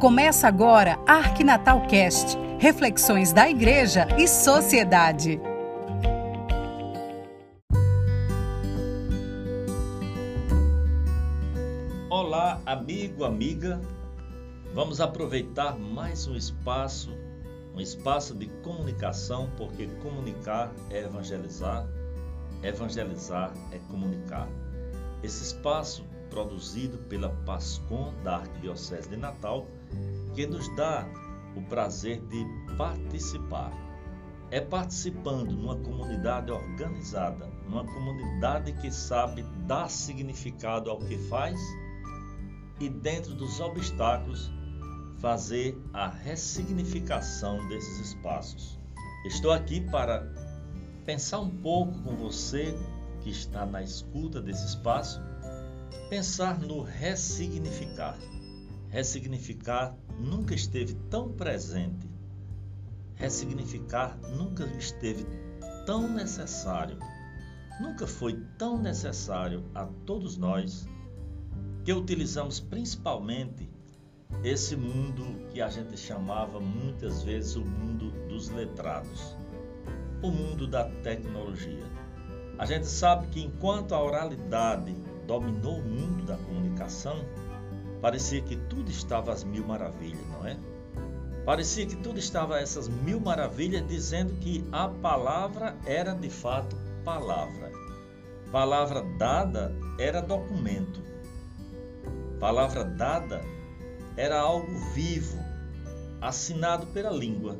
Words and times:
Começa 0.00 0.46
agora 0.46 0.96
Arquinatal 1.08 1.84
Cast, 1.88 2.38
reflexões 2.60 3.32
da 3.32 3.50
igreja 3.50 4.06
e 4.16 4.28
sociedade. 4.28 5.40
Olá, 12.08 12.60
amigo, 12.64 13.24
amiga. 13.24 13.80
Vamos 14.72 15.00
aproveitar 15.00 15.76
mais 15.76 16.28
um 16.28 16.36
espaço, 16.36 17.10
um 17.74 17.80
espaço 17.80 18.36
de 18.36 18.46
comunicação, 18.62 19.50
porque 19.56 19.88
comunicar 20.00 20.72
é 20.90 21.00
evangelizar, 21.00 21.84
evangelizar 22.62 23.52
é 23.72 23.78
comunicar. 23.90 24.48
Esse 25.24 25.42
espaço 25.42 26.06
produzido 26.30 26.98
pela 27.08 27.30
PASCOM 27.44 28.14
da 28.22 28.36
Arquidiocese 28.36 29.08
de 29.08 29.16
Natal, 29.16 29.66
que 30.38 30.46
nos 30.46 30.68
dá 30.76 31.04
o 31.56 31.62
prazer 31.62 32.20
de 32.28 32.46
participar. 32.76 33.72
É 34.52 34.60
participando 34.60 35.50
numa 35.50 35.74
comunidade 35.74 36.52
organizada, 36.52 37.50
numa 37.64 37.84
comunidade 37.84 38.70
que 38.74 38.88
sabe 38.88 39.42
dar 39.66 39.90
significado 39.90 40.90
ao 40.92 41.00
que 41.00 41.18
faz 41.18 41.58
e, 42.78 42.88
dentro 42.88 43.34
dos 43.34 43.58
obstáculos, 43.58 44.48
fazer 45.18 45.76
a 45.92 46.08
ressignificação 46.08 47.66
desses 47.66 47.98
espaços. 47.98 48.78
Estou 49.26 49.50
aqui 49.50 49.80
para 49.90 50.24
pensar 51.04 51.40
um 51.40 51.50
pouco 51.50 52.00
com 52.02 52.14
você 52.14 52.72
que 53.22 53.30
está 53.30 53.66
na 53.66 53.82
escuta 53.82 54.40
desse 54.40 54.64
espaço 54.66 55.20
Pensar 56.08 56.58
no 56.58 56.80
ressignificar. 56.82 58.16
Ressignificar 58.90 59.94
nunca 60.18 60.54
esteve 60.54 60.94
tão 61.10 61.30
presente. 61.32 62.08
Ressignificar 63.16 64.18
nunca 64.36 64.64
esteve 64.78 65.26
tão 65.84 66.08
necessário. 66.08 66.98
Nunca 67.80 68.06
foi 68.06 68.40
tão 68.56 68.80
necessário 68.80 69.64
a 69.74 69.86
todos 70.06 70.36
nós 70.36 70.88
que 71.84 71.92
utilizamos 71.92 72.60
principalmente 72.60 73.70
esse 74.42 74.76
mundo 74.76 75.48
que 75.50 75.60
a 75.60 75.68
gente 75.68 75.96
chamava 75.96 76.60
muitas 76.60 77.22
vezes 77.22 77.56
o 77.56 77.64
mundo 77.64 78.10
dos 78.28 78.48
letrados, 78.48 79.36
o 80.22 80.30
mundo 80.30 80.66
da 80.66 80.84
tecnologia. 80.84 81.84
A 82.58 82.64
gente 82.66 82.86
sabe 82.86 83.26
que 83.28 83.40
enquanto 83.40 83.94
a 83.94 84.02
oralidade 84.02 84.92
dominou 85.26 85.78
o 85.78 85.84
mundo 85.84 86.24
da 86.24 86.36
comunicação, 86.36 87.24
parecia 88.00 88.40
que 88.40 88.56
tudo 88.56 88.90
estava 88.90 89.32
às 89.32 89.44
mil 89.44 89.66
maravilhas, 89.66 90.26
não 90.28 90.46
é? 90.46 90.56
Parecia 91.44 91.86
que 91.86 91.96
tudo 91.96 92.18
estava 92.18 92.56
a 92.56 92.60
essas 92.60 92.88
mil 92.88 93.20
maravilhas, 93.20 93.86
dizendo 93.86 94.34
que 94.34 94.64
a 94.70 94.88
palavra 94.88 95.76
era 95.86 96.12
de 96.12 96.28
fato 96.28 96.76
palavra. 97.04 97.72
Palavra 98.52 99.02
dada 99.18 99.74
era 99.98 100.20
documento. 100.20 101.02
Palavra 102.38 102.84
dada 102.84 103.40
era 104.16 104.38
algo 104.38 104.78
vivo, 104.92 105.38
assinado 106.20 106.86
pela 106.88 107.10
língua, 107.10 107.56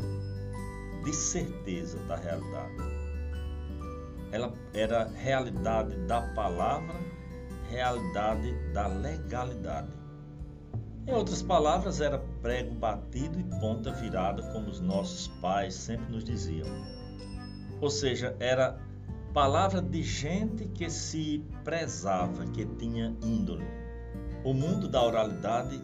de 1.04 1.14
certeza 1.14 1.98
da 2.00 2.16
realidade. 2.16 2.74
Ela 4.30 4.52
era 4.74 5.04
realidade 5.04 5.96
da 6.06 6.20
palavra 6.34 6.94
realidade 7.68 8.52
da 8.72 8.86
legalidade. 8.86 9.97
Em 11.08 11.12
outras 11.14 11.40
palavras, 11.40 12.02
era 12.02 12.18
prego 12.42 12.74
batido 12.74 13.40
e 13.40 13.44
ponta 13.60 13.90
virada, 13.90 14.42
como 14.52 14.68
os 14.68 14.78
nossos 14.78 15.26
pais 15.40 15.72
sempre 15.72 16.12
nos 16.12 16.22
diziam. 16.22 16.66
Ou 17.80 17.88
seja, 17.88 18.36
era 18.38 18.78
palavra 19.32 19.80
de 19.80 20.02
gente 20.02 20.66
que 20.68 20.90
se 20.90 21.42
prezava, 21.64 22.44
que 22.48 22.66
tinha 22.66 23.16
índole. 23.22 23.64
O 24.44 24.52
mundo 24.52 24.86
da 24.86 25.02
oralidade 25.02 25.82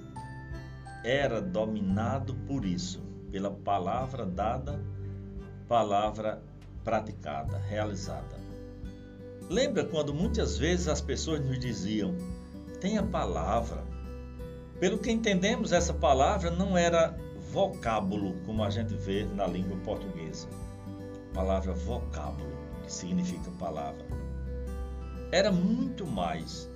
era 1.03 1.41
dominado 1.41 2.35
por 2.47 2.63
isso, 2.67 3.03
pela 3.33 3.51
palavra 3.51 4.27
dada, 4.27 4.79
palavra 5.67 6.43
praticada, 6.85 7.57
realizada. 7.61 8.37
Lembra 9.49 9.85
quando 9.85 10.13
muitas 10.13 10.59
vezes 10.59 10.87
as 10.87 11.01
pessoas 11.01 11.41
nos 11.41 11.59
diziam: 11.59 12.15
tenha 12.79 13.03
palavra. 13.03 13.94
Pelo 14.85 14.99
que 14.99 15.11
entendemos, 15.11 15.73
essa 15.73 15.95
palavra 15.95 16.51
não 16.51 16.77
era 16.77 17.17
vocábulo, 17.51 18.35
como 18.45 18.63
a 18.63 18.69
gente 18.69 18.95
vê 18.95 19.25
na 19.25 19.47
língua 19.47 19.79
portuguesa. 19.79 20.47
A 21.31 21.35
palavra 21.35 21.73
vocábulo, 21.73 22.53
que 22.83 22.93
significa 22.93 23.51
palavra. 23.59 24.05
Era 25.33 25.51
muito 25.51 26.07
mais 26.07 26.71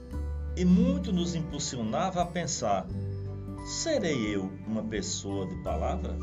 e 0.56 0.64
muito 0.64 1.12
nos 1.12 1.34
impulsionava 1.34 2.22
a 2.22 2.24
pensar: 2.24 2.86
serei 3.66 4.34
eu 4.34 4.50
uma 4.66 4.84
pessoa 4.84 5.46
de 5.46 5.56
palavra? 5.56 6.16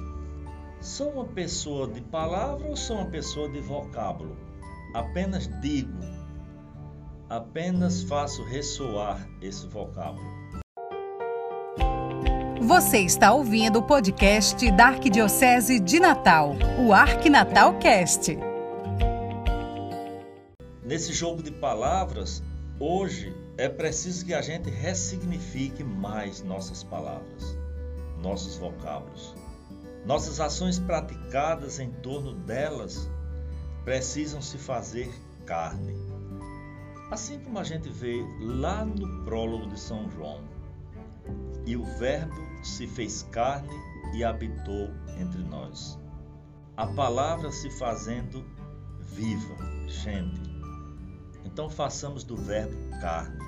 Sou 0.82 1.12
uma 1.12 1.26
pessoa 1.26 1.88
de 1.88 2.02
palavra 2.02 2.68
ou 2.68 2.76
sou 2.76 2.98
uma 2.98 3.12
pessoa 3.12 3.48
de 3.48 3.60
vocábulo? 3.60 4.36
Apenas 4.96 5.48
digo 5.62 6.16
apenas 7.30 8.04
faço 8.04 8.44
ressoar 8.44 9.28
esse 9.42 9.68
vocábulo. 9.68 10.45
Você 12.62 13.00
está 13.00 13.34
ouvindo 13.34 13.80
o 13.80 13.84
podcast 13.84 14.72
da 14.72 14.88
Arquidiocese 14.88 15.80
de 15.80 16.00
Natal, 16.00 16.56
o 16.80 16.94
Arquinatal 16.94 17.78
Cast. 17.80 18.38
Nesse 20.84 21.14
jogo 21.14 21.44
de 21.44 21.52
palavras, 21.52 22.42
hoje 22.80 23.36
é 23.58 23.68
preciso 23.70 24.26
que 24.26 24.34
a 24.34 24.42
gente 24.42 24.70
ressignifique 24.70 25.84
mais 25.84 26.42
nossas 26.42 26.84
palavras, 26.84 27.58
nossos 28.22 28.56
vocábulos. 28.58 29.36
Nossas 30.06 30.40
ações 30.40 30.80
praticadas 30.80 31.80
em 31.80 31.92
torno 31.92 32.34
delas 32.34 33.10
precisam 33.84 34.42
se 34.42 34.58
fazer 34.58 35.12
carne 35.46 35.96
Assim 37.12 37.40
como 37.40 37.60
a 37.60 37.64
gente 37.64 37.88
vê 37.88 38.26
lá 38.40 38.84
no 38.84 39.24
prólogo 39.24 39.68
de 39.68 39.80
São 39.80 40.10
João, 40.10 40.42
e 41.66 41.76
o 41.76 41.84
Verbo 41.84 42.42
se 42.64 42.88
fez 42.88 43.24
carne 43.32 43.76
e 44.14 44.24
habitou 44.24 44.90
entre 45.20 45.44
nós. 45.44 46.00
A 46.78 46.88
palavra 46.88 47.52
se 47.52 47.70
fazendo 47.70 48.46
viva, 49.00 49.56
gente. 49.88 50.42
Então 51.44 51.70
façamos 51.70 52.24
do 52.24 52.36
Verbo 52.36 52.76
carne 53.00 53.46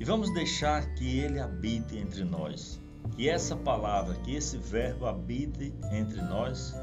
e 0.00 0.04
vamos 0.04 0.32
deixar 0.34 0.94
que 0.94 1.18
ele 1.18 1.38
habite 1.38 1.96
entre 1.96 2.24
nós. 2.24 2.80
Que 3.16 3.28
essa 3.28 3.54
palavra, 3.54 4.14
que 4.16 4.34
esse 4.34 4.56
Verbo 4.56 5.06
habite 5.06 5.72
entre 5.92 6.20
nós, 6.22 6.74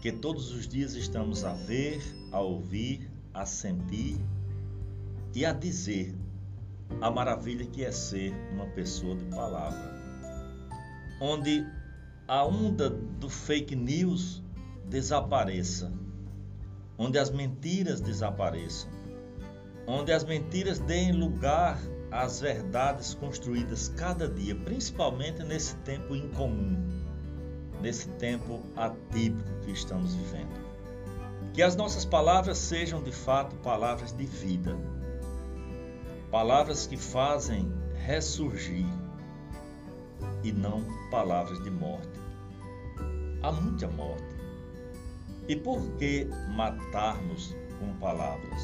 que 0.00 0.10
todos 0.10 0.50
os 0.50 0.66
dias 0.66 0.94
estamos 0.94 1.44
a 1.44 1.52
ver, 1.52 2.02
a 2.32 2.40
ouvir, 2.40 3.10
a 3.32 3.46
sentir 3.46 4.18
e 5.34 5.44
a 5.46 5.52
dizer 5.52 6.14
a 7.00 7.10
maravilha 7.10 7.66
que 7.66 7.84
é 7.84 7.92
ser 7.92 8.32
uma 8.52 8.66
pessoa 8.66 9.14
de 9.16 9.24
palavra. 9.26 9.94
Onde 11.20 11.66
a 12.26 12.44
onda 12.44 12.88
do 12.90 13.28
fake 13.28 13.76
news 13.76 14.42
desapareça, 14.86 15.92
onde 16.96 17.18
as 17.18 17.30
mentiras 17.30 18.00
desapareçam, 18.00 18.90
onde 19.86 20.12
as 20.12 20.24
mentiras 20.24 20.78
deem 20.78 21.12
lugar 21.12 21.78
às 22.10 22.40
verdades 22.40 23.14
construídas 23.14 23.88
cada 23.88 24.28
dia, 24.28 24.54
principalmente 24.54 25.42
nesse 25.42 25.76
tempo 25.76 26.14
incomum, 26.14 26.76
nesse 27.80 28.08
tempo 28.10 28.62
atípico 28.76 29.50
que 29.64 29.72
estamos 29.72 30.14
vivendo. 30.14 30.64
Que 31.52 31.62
as 31.62 31.76
nossas 31.76 32.04
palavras 32.04 32.58
sejam 32.58 33.02
de 33.02 33.12
fato 33.12 33.54
palavras 33.56 34.12
de 34.12 34.24
vida 34.24 34.76
palavras 36.34 36.84
que 36.84 36.96
fazem 36.96 37.72
ressurgir 37.94 38.84
e 40.42 40.50
não 40.50 40.84
palavras 41.08 41.62
de 41.62 41.70
morte. 41.70 42.18
Há 43.40 43.52
muita 43.52 43.86
morte. 43.86 44.34
E 45.46 45.54
por 45.54 45.80
que 45.92 46.28
matarmos 46.56 47.54
com 47.78 47.94
palavras? 48.00 48.60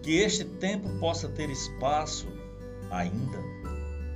Que 0.00 0.18
este 0.18 0.44
tempo 0.44 0.88
possa 1.00 1.28
ter 1.28 1.50
espaço 1.50 2.28
ainda 2.92 3.40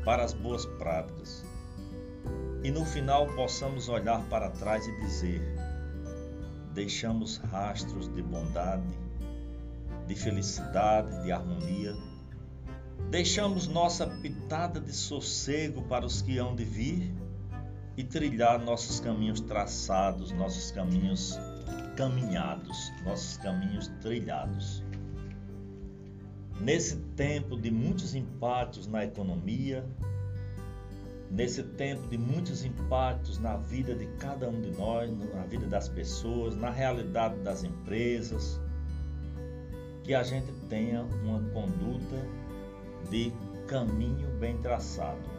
para 0.04 0.22
as 0.22 0.32
boas 0.32 0.64
práticas 0.64 1.44
e 2.62 2.70
no 2.70 2.84
final 2.84 3.26
possamos 3.34 3.88
olhar 3.88 4.22
para 4.28 4.48
trás 4.48 4.86
e 4.86 5.00
dizer: 5.00 5.42
deixamos 6.72 7.38
rastros 7.38 8.06
de 8.14 8.22
bondade 8.22 8.86
de 10.06 10.14
felicidade, 10.14 11.22
de 11.22 11.32
harmonia, 11.32 11.94
Deixamos 13.14 13.68
nossa 13.68 14.08
pitada 14.08 14.80
de 14.80 14.92
sossego 14.92 15.82
para 15.82 16.04
os 16.04 16.20
que 16.20 16.36
hão 16.36 16.52
de 16.56 16.64
vir 16.64 17.14
e 17.96 18.02
trilhar 18.02 18.58
nossos 18.58 18.98
caminhos 18.98 19.40
traçados, 19.40 20.32
nossos 20.32 20.72
caminhos 20.72 21.38
caminhados, 21.96 22.92
nossos 23.04 23.36
caminhos 23.36 23.86
trilhados. 24.02 24.82
Nesse 26.60 26.96
tempo 27.14 27.56
de 27.56 27.70
muitos 27.70 28.16
impactos 28.16 28.88
na 28.88 29.04
economia, 29.04 29.86
nesse 31.30 31.62
tempo 31.62 32.08
de 32.08 32.18
muitos 32.18 32.64
impactos 32.64 33.38
na 33.38 33.56
vida 33.56 33.94
de 33.94 34.06
cada 34.16 34.48
um 34.48 34.60
de 34.60 34.72
nós, 34.72 35.08
na 35.32 35.46
vida 35.46 35.66
das 35.66 35.88
pessoas, 35.88 36.56
na 36.56 36.70
realidade 36.70 37.38
das 37.42 37.62
empresas, 37.62 38.60
que 40.04 40.14
a 40.14 40.22
gente 40.22 40.52
tenha 40.68 41.02
uma 41.02 41.40
conduta 41.50 42.28
de 43.10 43.32
caminho 43.66 44.28
bem 44.38 44.56
traçado. 44.58 45.34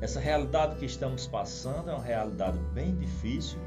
Essa 0.00 0.20
realidade 0.20 0.76
que 0.76 0.84
estamos 0.84 1.26
passando 1.26 1.90
é 1.90 1.94
uma 1.94 2.04
realidade 2.04 2.58
bem 2.72 2.94
difícil, 2.94 3.58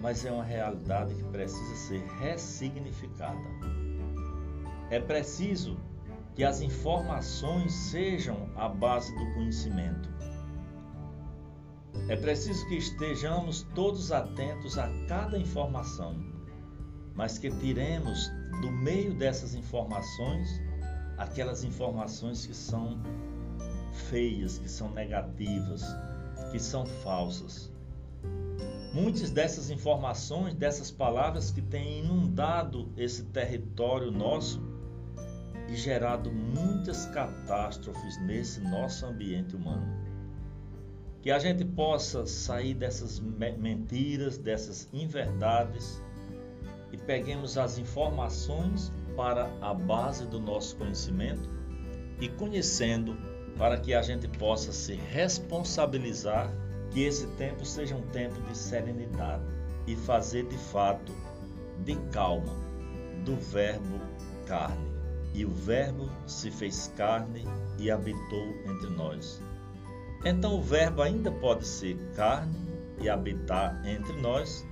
mas 0.00 0.24
é 0.24 0.30
uma 0.30 0.44
realidade 0.44 1.14
que 1.14 1.24
precisa 1.24 1.74
ser 1.74 2.02
ressignificada. 2.20 3.38
É 4.88 5.00
preciso 5.00 5.76
que 6.34 6.44
as 6.44 6.60
informações 6.60 7.72
sejam 7.72 8.48
a 8.56 8.68
base 8.68 9.12
do 9.16 9.34
conhecimento. 9.34 10.08
É 12.08 12.16
preciso 12.16 12.66
que 12.68 12.76
estejamos 12.76 13.62
todos 13.74 14.12
atentos 14.12 14.78
a 14.78 14.88
cada 15.08 15.36
informação, 15.36 16.16
mas 17.20 17.36
que 17.36 17.50
tiremos 17.50 18.32
do 18.62 18.72
meio 18.72 19.12
dessas 19.12 19.54
informações 19.54 20.58
aquelas 21.18 21.62
informações 21.62 22.46
que 22.46 22.54
são 22.54 22.98
feias, 24.08 24.56
que 24.56 24.70
são 24.70 24.90
negativas, 24.92 25.84
que 26.50 26.58
são 26.58 26.86
falsas. 26.86 27.70
Muitas 28.94 29.30
dessas 29.30 29.68
informações, 29.68 30.54
dessas 30.54 30.90
palavras 30.90 31.50
que 31.50 31.60
têm 31.60 31.98
inundado 31.98 32.90
esse 32.96 33.24
território 33.24 34.10
nosso 34.10 34.62
e 35.68 35.76
gerado 35.76 36.32
muitas 36.32 37.04
catástrofes 37.04 38.18
nesse 38.22 38.62
nosso 38.62 39.04
ambiente 39.04 39.54
humano. 39.54 39.94
Que 41.20 41.30
a 41.30 41.38
gente 41.38 41.66
possa 41.66 42.24
sair 42.24 42.72
dessas 42.72 43.20
mentiras, 43.20 44.38
dessas 44.38 44.88
inverdades 44.90 46.02
peguemos 47.06 47.58
as 47.58 47.78
informações 47.78 48.92
para 49.16 49.50
a 49.60 49.74
base 49.74 50.26
do 50.26 50.40
nosso 50.40 50.76
conhecimento 50.76 51.48
e 52.20 52.28
conhecendo 52.28 53.16
para 53.56 53.78
que 53.78 53.94
a 53.94 54.02
gente 54.02 54.28
possa 54.28 54.72
se 54.72 54.94
responsabilizar 54.94 56.52
que 56.90 57.02
esse 57.04 57.26
tempo 57.28 57.64
seja 57.64 57.94
um 57.94 58.02
tempo 58.08 58.40
de 58.42 58.56
serenidade 58.56 59.44
e 59.86 59.96
fazer 59.96 60.46
de 60.46 60.56
fato 60.56 61.12
de 61.84 61.96
calma 62.10 62.54
do 63.24 63.36
verbo 63.36 64.00
carne. 64.46 64.90
E 65.32 65.44
o 65.44 65.50
verbo 65.50 66.10
se 66.26 66.50
fez 66.50 66.92
carne 66.96 67.44
e 67.78 67.90
habitou 67.90 68.48
entre 68.66 68.90
nós. 68.90 69.40
Então 70.24 70.58
o 70.58 70.62
verbo 70.62 71.02
ainda 71.02 71.30
pode 71.30 71.66
ser 71.66 71.96
carne 72.14 72.56
e 73.00 73.08
habitar 73.08 73.80
entre 73.86 74.12
nós 74.20 74.66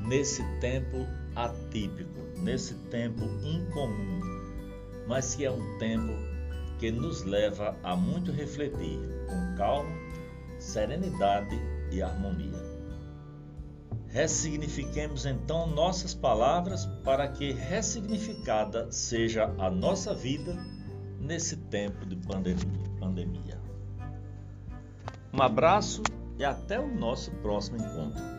nesse 0.00 0.42
tempo 0.58 1.06
atípico, 1.34 2.20
nesse 2.38 2.74
tempo 2.90 3.24
incomum, 3.42 4.20
mas 5.06 5.34
que 5.34 5.44
é 5.44 5.50
um 5.50 5.78
tempo 5.78 6.12
que 6.78 6.90
nos 6.90 7.22
leva 7.22 7.76
a 7.82 7.96
muito 7.96 8.30
refletir 8.30 8.98
com 9.26 9.56
calma, 9.56 9.90
serenidade 10.58 11.58
e 11.90 12.02
harmonia. 12.02 12.74
Ressignifiquemos 14.08 15.26
então 15.26 15.66
nossas 15.66 16.14
palavras 16.14 16.86
para 17.02 17.26
que 17.26 17.52
ressignificada 17.52 18.90
seja 18.92 19.52
a 19.58 19.68
nossa 19.68 20.14
vida 20.14 20.54
nesse 21.18 21.56
tempo 21.56 22.06
de 22.06 22.14
pandemia. 22.16 23.60
Um 25.32 25.42
abraço 25.42 26.02
e 26.38 26.44
até 26.44 26.78
o 26.78 26.86
nosso 26.94 27.32
próximo 27.32 27.78
encontro. 27.78 28.33